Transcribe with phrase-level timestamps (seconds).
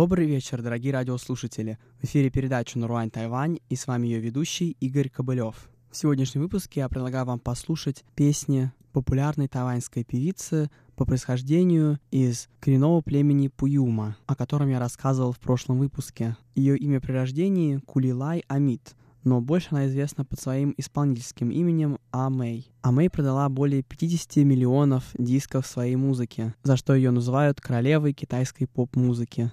[0.00, 1.78] Добрый вечер, дорогие радиослушатели.
[2.00, 5.68] В эфире передача «Наруань Тайвань» и с вами ее ведущий Игорь Кобылев.
[5.90, 13.02] В сегодняшнем выпуске я предлагаю вам послушать песни популярной тайваньской певицы по происхождению из коренного
[13.02, 16.34] племени Пуюма, о котором я рассказывал в прошлом выпуске.
[16.54, 22.30] Ее имя при рождении Кулилай Амит, но больше она известна под своим исполнительским именем А
[22.30, 22.72] Мэй.
[22.80, 28.64] А Мэй продала более 50 миллионов дисков своей музыки, за что ее называют королевой китайской
[28.64, 29.52] поп-музыки.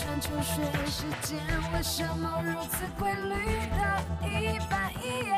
[0.00, 1.38] 山秋水，时间
[1.74, 3.34] 为什么如此规律
[3.68, 3.78] 的
[4.26, 5.30] 一半一眼？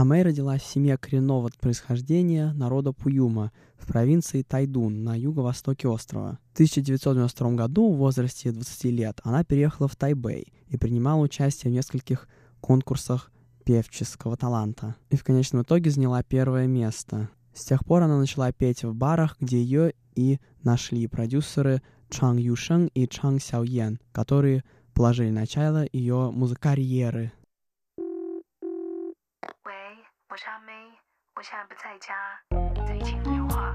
[0.00, 6.38] Амэй родилась в семье коренного происхождения народа Пуюма в провинции Тайдун на юго-востоке острова.
[6.52, 11.74] В 1992 году в возрасте 20 лет она переехала в Тайбэй и принимала участие в
[11.74, 12.28] нескольких
[12.62, 13.30] конкурсах
[13.66, 14.96] певческого таланта.
[15.10, 17.28] И в конечном итоге заняла первое место.
[17.52, 22.90] С тех пор она начала петь в барах, где ее и нашли продюсеры Чанг Юшeng
[22.94, 24.64] и Чанг Сяоян, которые
[24.94, 27.32] положили начало ее музыкарьеры.
[31.40, 32.14] 我现在不在家，
[32.84, 33.74] 所以请留话。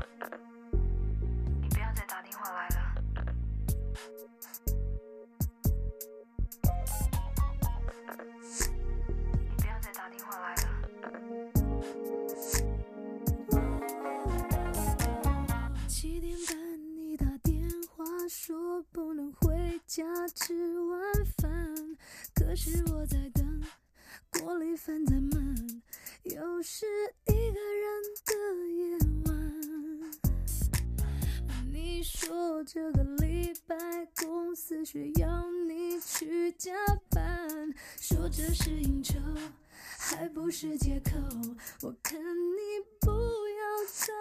[1.64, 2.94] 你不要再打电话来了。
[9.50, 10.62] 你不要再打电话来了。
[15.88, 16.56] 七点半
[16.96, 20.04] 你打电话说不能回家
[20.36, 21.02] 吃晚
[21.42, 21.98] 饭，
[22.36, 23.64] 可是我在等
[24.40, 25.82] 锅里饭在焖，
[26.26, 26.86] 又是
[27.28, 28.34] 一个人的
[28.68, 29.30] 夜晚。
[31.72, 33.76] 你说这个礼拜
[34.18, 36.74] 公司需要你去加
[37.12, 39.20] 班，说这是应酬，
[40.00, 41.12] 还不是借口。
[41.84, 44.12] 我看你不要再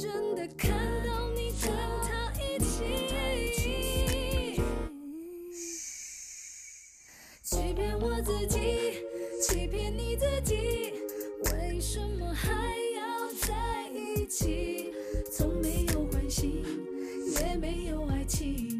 [0.00, 0.70] 真的看
[1.04, 1.72] 到你跟
[2.04, 2.84] 他一起，
[7.42, 9.02] 欺骗我自己，
[9.42, 10.92] 欺骗你自己，
[11.52, 12.52] 为什么还
[12.94, 14.94] 要在一起？
[15.32, 16.62] 从没有关系，
[17.40, 18.77] 也没有爱情，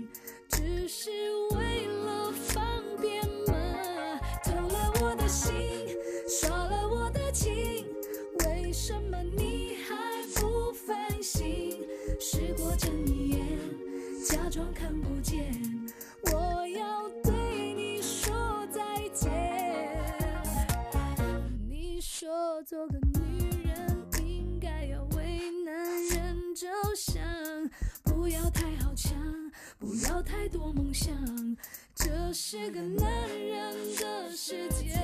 [30.28, 31.10] 太多梦想，
[31.94, 34.94] 这是个男人的世界。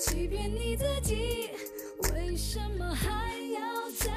[0.00, 1.50] 欺骗你自己，
[2.14, 4.08] 为什么还要在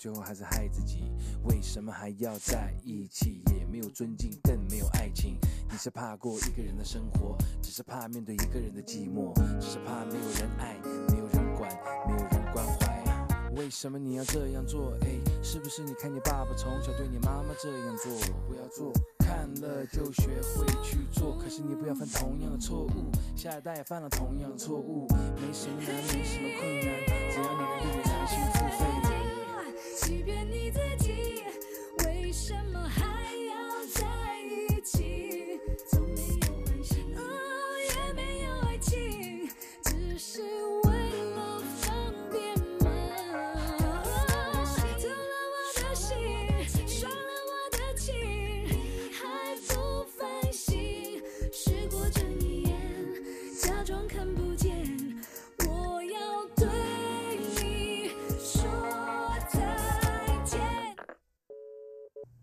[0.00, 1.12] 最后还是害自己。
[1.44, 3.42] 为什么还要在一起？
[3.54, 5.36] 也没有尊敬，更没有爱情。
[5.70, 10.78] 你是怕过一个人的生活，只是怕面对一个人的寂寞，只是怕没有人爱，
[11.10, 11.70] 没有人管，
[12.08, 12.98] 没有人关怀。
[13.56, 14.90] 为什么你要这样做？
[15.02, 18.10] 哎，是不是你看你爸爸从小对你妈妈这样做？
[18.48, 21.36] 不要做，看了就学会去做。
[21.36, 25.06] 可是你不要犯同样的错误，下一代也犯了同样的错误。
[25.36, 29.29] 没什么难，没什么困难，只要你能为他的幸福费。
[30.10, 30.59] 即便你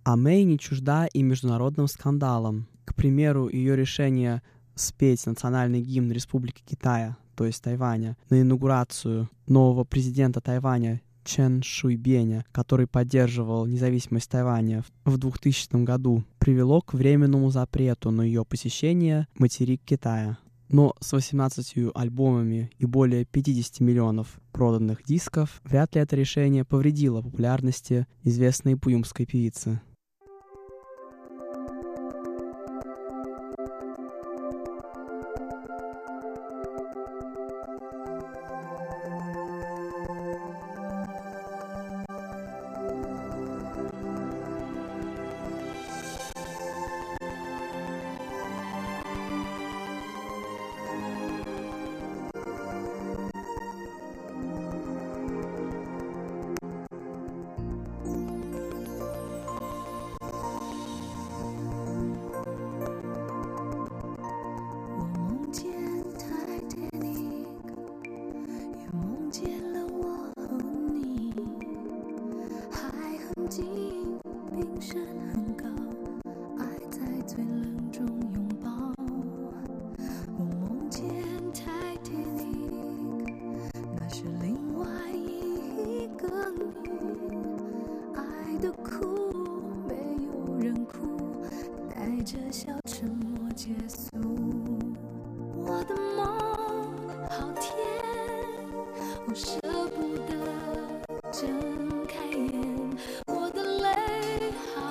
[0.07, 2.69] а Мэй не чужда и международным скандалам.
[2.85, 4.41] К примеру, ее решение
[4.73, 12.45] спеть национальный гимн Республики Китая, то есть Тайваня, на инаугурацию нового президента Тайваня Чен Шуйбеня,
[12.53, 19.81] который поддерживал независимость Тайваня в 2000 году, привело к временному запрету на ее посещение материк
[19.83, 20.37] Китая.
[20.69, 27.21] Но с 18 альбомами и более 50 миллионов проданных дисков вряд ли это решение повредило
[27.21, 29.81] популярности известной пуюмской певицы.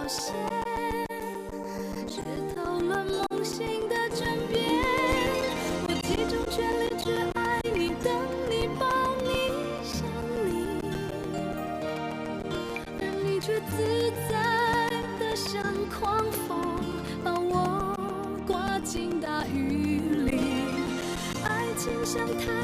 [0.08, 2.22] 实现却
[2.54, 4.62] 偷了梦醒的枕边
[5.88, 8.14] 我集中全力去爱你等
[8.48, 8.86] 你抱
[9.24, 9.50] 你
[9.82, 10.06] 想
[10.44, 10.80] 你
[13.00, 14.32] 而你却自在
[15.18, 16.46] 的像狂风
[17.24, 17.96] 把我
[18.46, 20.38] 刮进大雨里。
[21.42, 22.55] 爱情像太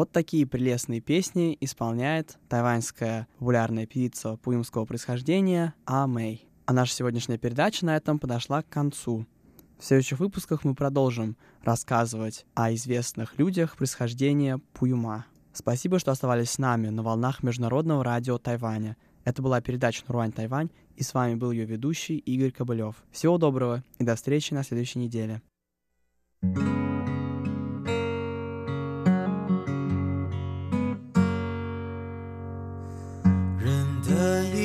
[0.00, 6.48] Вот такие прелестные песни исполняет тайваньская популярная певица пуимского происхождения А Мэй.
[6.64, 9.26] А наша сегодняшняя передача на этом подошла к концу.
[9.78, 15.26] В следующих выпусках мы продолжим рассказывать о известных людях происхождения Пуюма.
[15.52, 18.96] Спасибо, что оставались с нами на волнах Международного радио Тайваня.
[19.24, 23.04] Это была передача «Нурвань Тайвань», и с вами был ее ведущий Игорь Кобылев.
[23.10, 25.42] Всего доброго и до встречи на следующей неделе.
[26.42, 26.69] thank you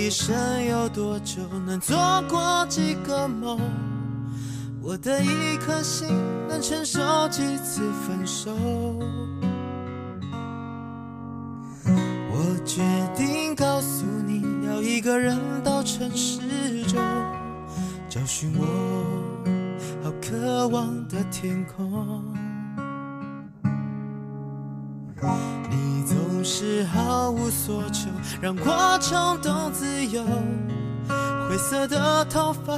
[0.06, 1.98] 一生有多久，能做
[2.30, 3.60] 过几个梦？
[4.80, 6.08] 我的一颗心
[6.48, 8.54] 能承受几次分手？
[12.30, 12.84] 我决
[13.16, 17.02] 定告诉你，要一个人到城市中，
[18.08, 18.64] 找寻我
[20.04, 22.24] 好渴望的天空。
[26.46, 28.08] 是毫无所求，
[28.40, 30.24] 让我冲动自由。
[31.50, 32.78] 灰色的头发，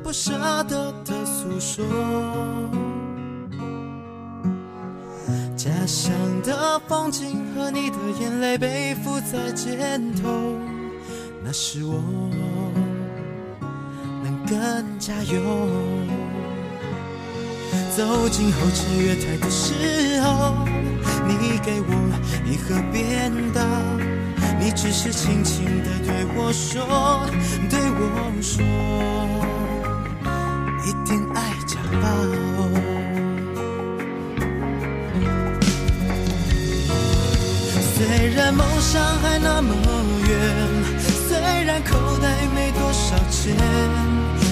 [0.00, 0.32] 不舍
[0.68, 1.84] 得的诉说。
[5.56, 6.12] 家乡
[6.44, 10.54] 的风景和你的眼泪背负在肩头，
[11.44, 12.00] 那是我
[14.22, 15.42] 能更加勇。
[17.96, 20.54] 走进候车月台的时候，
[21.26, 22.09] 你给我
[22.50, 23.64] 你和便当，
[24.58, 26.82] 你只是轻轻地对我说，
[27.70, 28.60] 对我说，
[30.84, 32.04] 一定爱家吧。
[37.94, 39.72] 虽然梦想还那么
[40.28, 40.34] 远，
[41.28, 43.54] 虽然口袋没多少钱，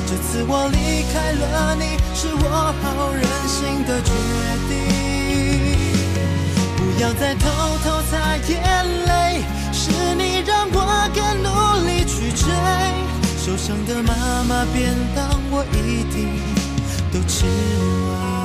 [0.07, 4.13] 这次我离开了你，是我好任性的决
[4.69, 5.18] 定。
[6.99, 7.49] 不要再偷
[7.85, 8.61] 偷擦眼
[9.07, 12.51] 泪，是你让我更努力去追。
[13.39, 16.29] 受伤的妈妈便当，我一定
[17.13, 17.47] 都吃
[18.11, 18.38] 完。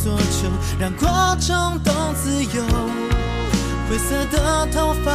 [0.00, 2.62] 所求，让我冲动自由。
[3.90, 5.06] 灰色的头发，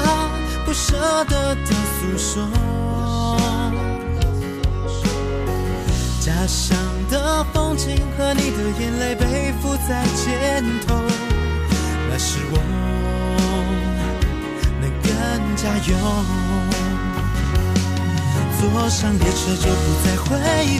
[0.65, 0.97] 不舍
[1.29, 2.45] 得的诉说。
[6.19, 6.77] 家乡
[7.09, 10.95] 的风景和你的眼泪背负在肩头，
[12.09, 12.57] 那是我
[14.81, 15.09] 能更
[15.55, 15.91] 加勇。
[18.59, 20.25] 坐上列车就不再回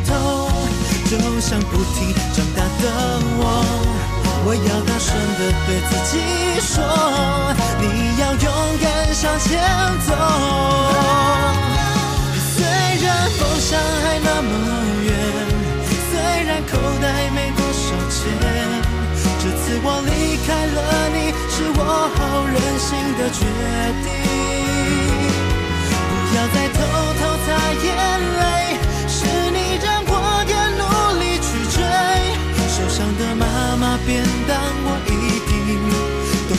[0.08, 0.12] 头，
[1.10, 1.12] 就
[1.42, 2.84] 像不停长大的
[3.38, 3.42] 我，
[4.46, 6.14] 我要大声的对自己
[6.60, 6.84] 说，
[7.80, 7.84] 你
[8.20, 8.46] 要勇
[8.82, 9.50] 敢向前
[10.04, 10.10] 走。
[12.52, 13.06] 虽然
[13.40, 14.52] 梦想还那么
[15.06, 15.10] 远，
[16.12, 16.12] 虽
[16.44, 17.04] 然口袋
[17.34, 18.20] 没多少钱，
[19.40, 20.12] 这次我离
[20.46, 20.78] 开了
[21.16, 21.18] 你，
[21.50, 21.82] 是我
[22.14, 22.20] 好
[22.52, 23.42] 任性的决
[24.04, 24.06] 定。
[26.12, 26.78] 不要再偷
[27.20, 27.48] 偷擦
[27.82, 27.86] 眼
[28.40, 28.44] 泪，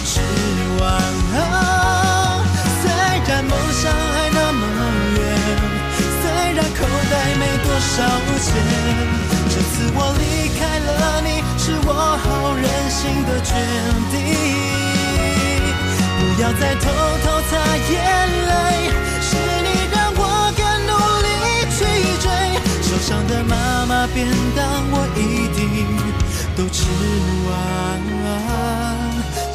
[0.04, 0.20] 吃
[0.80, 0.84] 完。
[2.82, 2.84] 虽
[3.26, 4.62] 然梦想还那么
[5.16, 5.20] 远，
[6.20, 6.22] 虽
[6.54, 6.78] 然口
[7.10, 7.96] 袋没多少
[8.44, 8.46] 钱，
[9.48, 10.22] 这次我离
[10.58, 10.88] 开了
[11.22, 11.90] 你，是我
[12.22, 13.50] 好任性的决
[14.12, 14.14] 定。
[16.18, 16.84] 不要再偷
[17.24, 17.52] 偷擦
[17.90, 17.92] 眼
[18.46, 18.52] 泪，
[19.22, 19.28] 是
[19.64, 20.20] 你让我
[20.56, 20.92] 更努
[21.24, 21.28] 力
[21.70, 21.78] 去
[22.20, 22.26] 追。
[22.82, 23.52] 受伤的妈
[23.86, 24.62] 妈便当，
[24.92, 25.60] 我一定
[26.56, 26.84] 都吃
[27.48, 28.13] 完。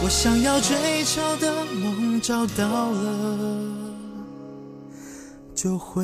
[0.02, 3.60] 我想要追求的梦找到了，
[5.54, 6.04] 就回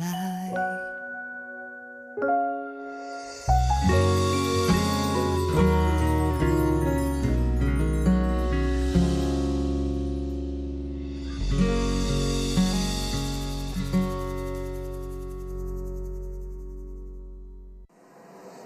[0.00, 0.54] 来。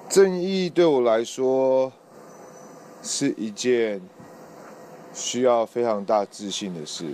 [0.09, 1.92] 正义对我来说
[3.03, 4.01] 是一件
[5.12, 7.12] 需要非常大自信的事。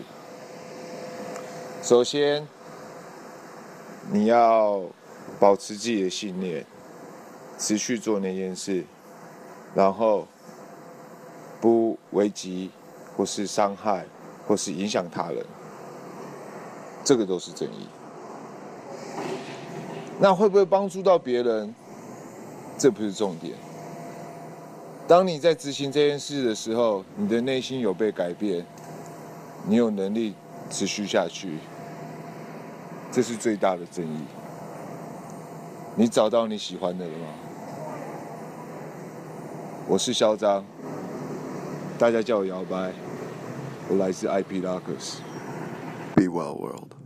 [1.82, 2.46] 首先，
[4.10, 4.82] 你要
[5.38, 6.64] 保持自己的信念，
[7.58, 8.84] 持续做那件事，
[9.74, 10.26] 然后
[11.60, 12.70] 不危及
[13.16, 14.04] 或是伤害
[14.46, 15.44] 或是影响他人，
[17.04, 17.88] 这个都是正义。
[20.20, 21.74] 那会不会帮助到别人？
[22.76, 23.54] 这不是重点，
[25.08, 28.62] 当你在执行这件事的时候，你的内心有被改变，
[29.66, 30.34] 你有能力
[30.68, 31.56] 持续下去，
[33.10, 34.18] 这是最大的正义。
[35.94, 37.26] 你找到你喜欢的了吗？
[39.88, 40.62] 我是嚣张，
[41.98, 42.92] 大家叫我摇摆，
[43.88, 45.20] 我来自 IP Lockers。
[46.14, 46.97] Be well world。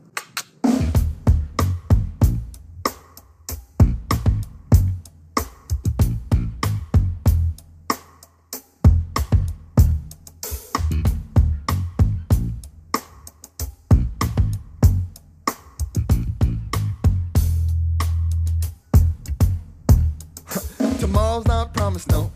[22.09, 22.33] No.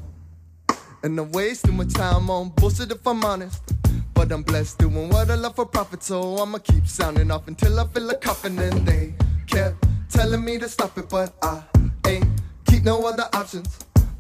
[1.03, 3.63] And I'm wasting my time on bullshit if I'm honest.
[4.15, 7.79] But I'm blessed doing what I love for profit, so I'ma keep sounding off until
[7.79, 8.59] I feel a coffin.
[8.59, 9.15] And they
[9.47, 9.77] kept
[10.09, 11.63] telling me to stop it, but I
[12.07, 12.27] ain't
[12.65, 13.69] keep no other options.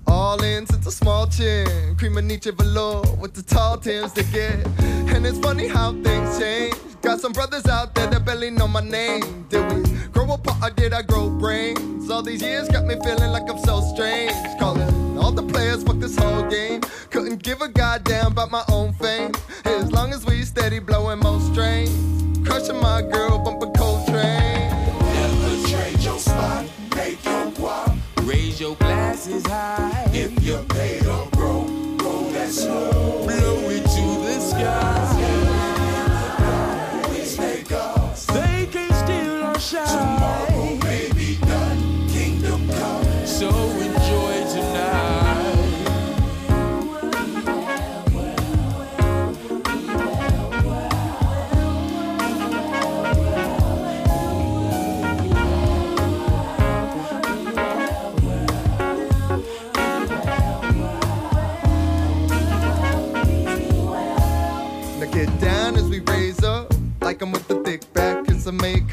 [0.06, 4.22] All in since a small chin, cream of Nietzsche velour with the tall Tims to
[4.24, 4.66] get.
[5.14, 6.74] And it's funny how things change.
[7.02, 9.46] Got some brothers out there that barely know my name.
[9.48, 12.10] Did we grow apart or did I grow brains?
[12.10, 14.32] All these years got me feeling like I'm so strange.
[14.58, 16.80] Calling all the players, fuck this whole game.
[17.10, 19.32] Couldn't give a goddamn about my own fame.
[19.64, 22.46] As long as we steady blowing most strains.
[22.46, 23.72] Crushing my girl, bumping
[28.56, 30.10] Raise your glasses high.
[30.14, 31.68] If you're paid or broke,
[32.02, 33.26] roll that slow.
[33.26, 35.15] Blow it to the sky.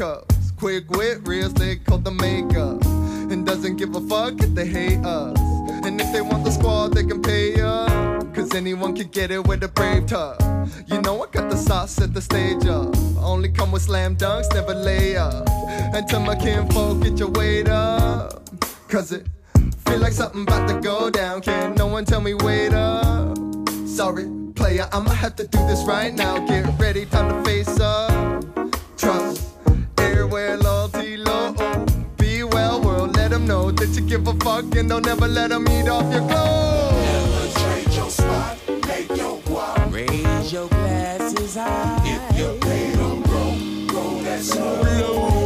[0.03, 0.57] Makeups.
[0.57, 2.83] Quick wit, real slick, called the makeup.
[3.31, 5.37] And doesn't give a fuck if they hate us.
[5.85, 8.33] And if they want the squad, they can pay up.
[8.33, 10.39] Cause anyone can get it with a brave tough.
[10.87, 12.95] You know I got the sauce at the stage up.
[13.17, 15.47] Only come with slam dunks, never lay up.
[15.93, 18.49] And tell my kinfolk, get your weight up.
[18.89, 19.27] Cause it
[19.85, 21.41] feel like something about to go down.
[21.41, 23.37] Can no one tell me wait up?
[23.85, 26.45] Sorry, player, I'ma have to do this right now.
[26.47, 28.42] Get ready, time to face up.
[33.85, 36.93] That you give a fuck and don't ever let them eat off your clothes.
[36.93, 39.91] Never trade your spot, make your guap.
[39.91, 42.01] Raise your glasses high.
[42.05, 45.42] If you're paid or broke, roll that slow.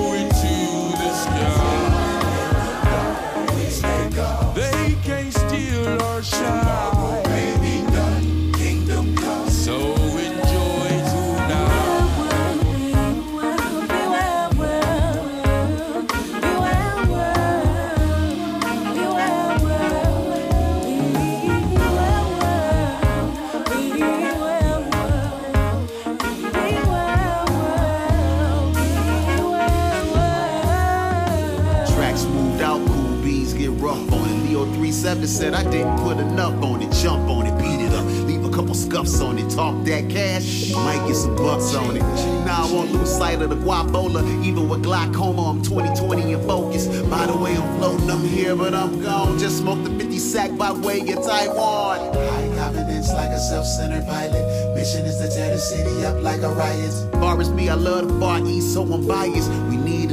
[35.28, 36.92] 37 said I didn't put enough on it.
[36.92, 39.50] Jump on it, beat it up, leave a couple scuffs on it.
[39.50, 42.02] Talk that cash, might get some bucks on it.
[42.46, 44.24] Now I won't lose sight of the guapola.
[44.44, 46.88] Even with glaucoma, I'm 2020 in focus.
[47.10, 49.38] By the way, I'm floating, I'm here, but I'm gone.
[49.38, 52.14] Just smoked the 50 sack by way of Taiwan.
[52.14, 54.76] High confidence like a self-centered pilot.
[54.76, 56.94] Mission is to tear the city up like a riot.
[57.14, 59.52] Far as me, I love the Far East, so I'm biased.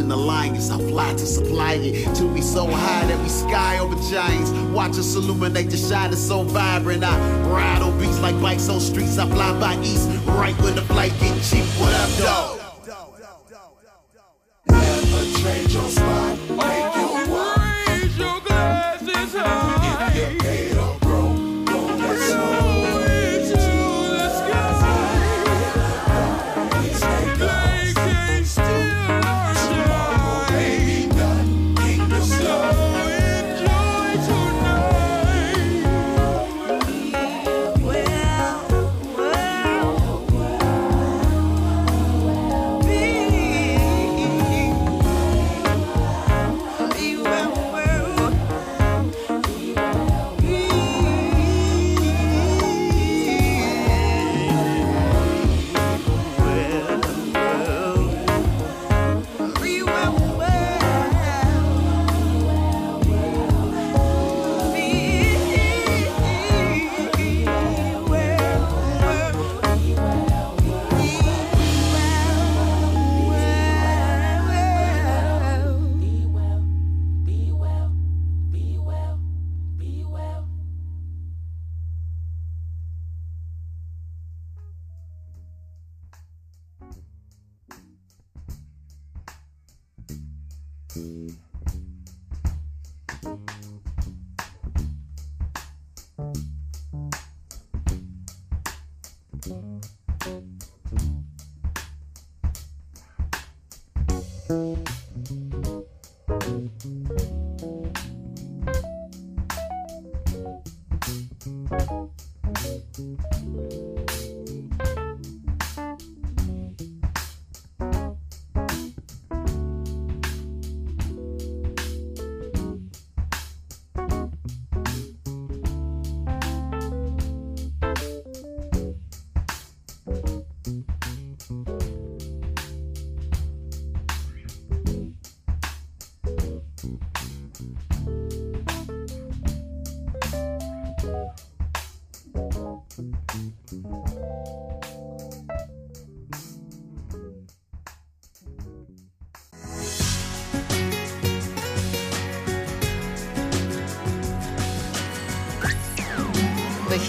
[0.04, 0.70] An alliance.
[0.70, 2.14] I fly to supply it.
[2.16, 4.50] To be so high that we sky over giants.
[4.74, 7.02] Watch us illuminate the shine is so vibrant.
[7.02, 7.16] I
[7.48, 9.16] ride on beats like bikes on streets.
[9.16, 11.64] I fly by east, right when the flight get cheap.
[11.80, 12.60] What up, dog?
[14.68, 16.23] Never trade your spot,